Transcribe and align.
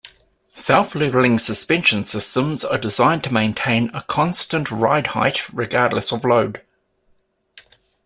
Self-leveling 0.55 1.37
suspension 1.37 2.05
systems 2.05 2.65
are 2.65 2.79
designed 2.79 3.23
to 3.25 3.31
maintain 3.31 3.91
a 3.93 4.01
constant 4.01 4.71
ride 4.71 5.05
height 5.05 5.47
regardless 5.53 6.11
of 6.11 6.25
load. 6.25 6.59